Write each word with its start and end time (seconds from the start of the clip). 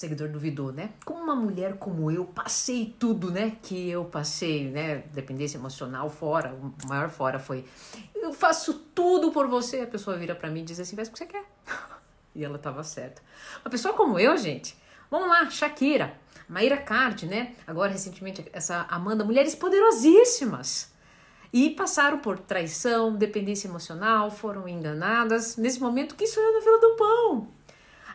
seguidor 0.00 0.30
duvidou, 0.30 0.72
né? 0.72 0.94
Como 1.04 1.22
uma 1.22 1.36
mulher 1.36 1.76
como 1.76 2.10
eu 2.10 2.24
passei 2.24 2.96
tudo, 2.98 3.30
né? 3.30 3.58
Que 3.60 3.90
eu 3.90 4.06
passei, 4.06 4.70
né? 4.70 5.04
Dependência 5.12 5.58
emocional 5.58 6.08
fora, 6.08 6.54
o 6.54 6.88
maior 6.88 7.10
fora 7.10 7.38
foi 7.38 7.66
eu 8.14 8.32
faço 8.32 8.72
tudo 8.94 9.30
por 9.30 9.46
você. 9.46 9.80
A 9.80 9.86
pessoa 9.86 10.16
vira 10.16 10.34
para 10.34 10.48
mim 10.48 10.60
e 10.60 10.64
diz 10.64 10.80
assim: 10.80 10.96
faz 10.96 11.08
o 11.08 11.12
que 11.12 11.18
você 11.18 11.26
quer. 11.26 11.44
e 12.34 12.42
ela 12.42 12.58
tava 12.58 12.82
certa. 12.82 13.20
Uma 13.62 13.70
pessoa 13.70 13.92
como 13.92 14.18
eu, 14.18 14.38
gente, 14.38 14.74
vamos 15.10 15.28
lá, 15.28 15.50
Shakira, 15.50 16.14
Maíra 16.48 16.78
Card, 16.78 17.26
né? 17.26 17.54
Agora 17.66 17.92
recentemente 17.92 18.48
essa 18.54 18.86
Amanda, 18.88 19.22
mulheres 19.22 19.54
poderosíssimas. 19.54 20.90
E 21.52 21.68
passaram 21.70 22.20
por 22.20 22.38
traição, 22.38 23.14
dependência 23.14 23.68
emocional, 23.68 24.30
foram 24.30 24.66
enganadas. 24.66 25.58
Nesse 25.58 25.78
momento, 25.78 26.14
quem 26.14 26.26
sou 26.26 26.42
eu 26.42 26.54
na 26.54 26.60
fila 26.62 26.78
do 26.78 26.96
pão? 26.96 27.48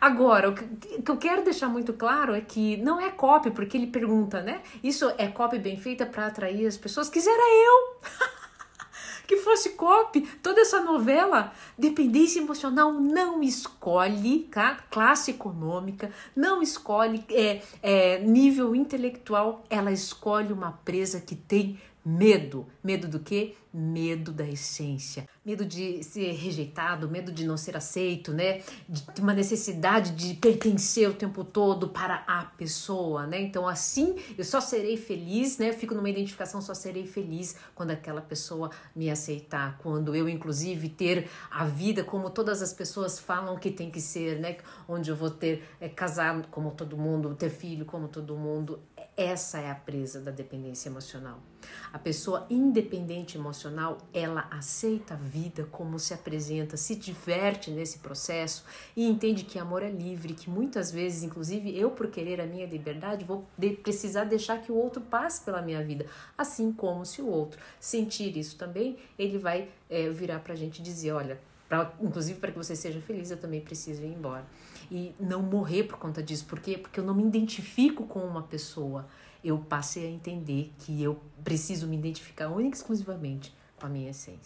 Agora, 0.05 0.51
o 0.51 0.53
que 0.53 1.09
eu 1.09 1.17
quero 1.17 1.43
deixar 1.43 1.67
muito 1.67 1.91
claro 1.91 2.35
é 2.35 2.39
que 2.39 2.77
não 2.77 3.01
é 3.01 3.09
copy, 3.09 3.49
porque 3.49 3.75
ele 3.75 3.87
pergunta, 3.87 4.39
né? 4.39 4.61
Isso 4.83 5.11
é 5.17 5.25
copy 5.25 5.57
bem 5.57 5.77
feita 5.77 6.05
para 6.05 6.27
atrair 6.27 6.67
as 6.67 6.77
pessoas? 6.77 7.09
Quisera 7.09 7.35
eu! 7.35 7.99
que 9.25 9.37
fosse 9.37 9.71
copy, 9.71 10.21
toda 10.43 10.61
essa 10.61 10.79
novela, 10.79 11.51
dependência 11.75 12.39
emocional 12.39 12.93
não 12.93 13.41
escolhe 13.41 14.47
tá? 14.51 14.77
classe 14.91 15.31
econômica, 15.31 16.11
não 16.35 16.61
escolhe 16.61 17.25
é, 17.31 17.63
é, 17.81 18.19
nível 18.19 18.75
intelectual, 18.75 19.63
ela 19.71 19.91
escolhe 19.91 20.53
uma 20.53 20.71
presa 20.85 21.19
que 21.19 21.35
tem 21.35 21.79
Medo. 22.07 22.67
Medo 22.83 23.07
do 23.07 23.19
quê? 23.19 23.55
Medo 23.73 24.31
da 24.31 24.47
essência. 24.47 25.27
Medo 25.43 25.65
de 25.65 26.03
ser 26.03 26.33
rejeitado, 26.33 27.09
medo 27.09 27.31
de 27.31 27.47
não 27.47 27.57
ser 27.57 27.75
aceito, 27.75 28.31
né? 28.31 28.61
De 28.87 29.19
uma 29.19 29.33
necessidade 29.33 30.11
de 30.11 30.35
pertencer 30.35 31.09
o 31.09 31.15
tempo 31.15 31.43
todo 31.43 31.89
para 31.89 32.23
a 32.27 32.45
pessoa, 32.45 33.25
né? 33.25 33.41
Então, 33.41 33.67
assim, 33.67 34.17
eu 34.37 34.43
só 34.43 34.61
serei 34.61 34.97
feliz, 34.97 35.57
né? 35.57 35.69
Eu 35.69 35.73
fico 35.73 35.95
numa 35.95 36.07
identificação, 36.07 36.61
só 36.61 36.75
serei 36.75 37.07
feliz 37.07 37.55
quando 37.73 37.89
aquela 37.89 38.21
pessoa 38.21 38.69
me 38.95 39.09
aceitar. 39.09 39.79
Quando 39.79 40.15
eu, 40.15 40.29
inclusive, 40.29 40.89
ter 40.89 41.27
a 41.49 41.65
vida 41.65 42.03
como 42.03 42.29
todas 42.29 42.61
as 42.61 42.71
pessoas 42.71 43.17
falam 43.17 43.57
que 43.57 43.71
tem 43.71 43.89
que 43.89 43.99
ser, 43.99 44.39
né? 44.39 44.57
Onde 44.87 45.09
eu 45.09 45.15
vou 45.15 45.31
ter, 45.31 45.67
é, 45.81 45.89
casar 45.89 46.45
como 46.51 46.69
todo 46.69 46.95
mundo, 46.95 47.33
ter 47.33 47.49
filho 47.49 47.83
como 47.83 48.07
todo 48.07 48.37
mundo. 48.37 48.79
Essa 49.17 49.57
é 49.59 49.71
a 49.71 49.75
presa 49.75 50.21
da 50.21 50.29
dependência 50.29 50.87
emocional. 50.87 51.41
A 51.91 51.99
pessoa 51.99 52.45
independente 52.49 53.37
emocional, 53.37 53.97
ela 54.13 54.47
aceita 54.51 55.13
a 55.13 55.17
vida 55.17 55.67
como 55.71 55.97
se 55.99 56.13
apresenta, 56.13 56.77
se 56.77 56.95
diverte 56.95 57.71
nesse 57.71 57.99
processo 57.99 58.65
e 58.95 59.07
entende 59.07 59.43
que 59.43 59.59
amor 59.59 59.83
é 59.83 59.89
livre, 59.89 60.33
que 60.33 60.49
muitas 60.49 60.91
vezes, 60.91 61.23
inclusive 61.23 61.77
eu 61.77 61.91
por 61.91 62.07
querer 62.07 62.41
a 62.41 62.45
minha 62.45 62.65
liberdade, 62.65 63.25
vou 63.25 63.45
de 63.57 63.71
precisar 63.71 64.25
deixar 64.25 64.61
que 64.61 64.71
o 64.71 64.75
outro 64.75 65.01
passe 65.01 65.43
pela 65.43 65.61
minha 65.61 65.83
vida, 65.83 66.05
assim 66.37 66.71
como 66.71 67.05
se 67.05 67.21
o 67.21 67.27
outro 67.27 67.59
sentir 67.79 68.35
isso 68.37 68.57
também, 68.57 68.97
ele 69.17 69.37
vai 69.37 69.69
é, 69.89 70.09
virar 70.09 70.39
para 70.39 70.53
a 70.53 70.57
gente 70.57 70.81
dizer, 70.81 71.11
olha, 71.11 71.39
pra, 71.67 71.93
inclusive 72.01 72.39
para 72.39 72.51
que 72.51 72.57
você 72.57 72.75
seja 72.75 72.99
feliz, 73.01 73.31
eu 73.31 73.37
também 73.37 73.61
preciso 73.61 74.03
ir 74.03 74.13
embora 74.13 74.45
e 74.91 75.13
não 75.19 75.41
morrer 75.41 75.83
por 75.83 75.97
conta 75.97 76.21
disso. 76.21 76.45
Por 76.45 76.59
quê? 76.59 76.77
Porque 76.77 76.99
eu 76.99 77.03
não 77.03 77.13
me 77.13 77.23
identifico 77.23 78.05
com 78.05 78.19
uma 78.19 78.43
pessoa. 78.43 79.07
Eu 79.43 79.57
passei 79.57 80.07
a 80.07 80.09
entender 80.09 80.71
que 80.79 81.01
eu 81.01 81.19
preciso 81.43 81.87
me 81.87 81.97
identificar 81.97 82.49
única 82.49 82.75
e 82.75 82.79
exclusivamente 82.79 83.53
com 83.77 83.85
a 83.85 83.89
minha 83.89 84.09
essência. 84.09 84.39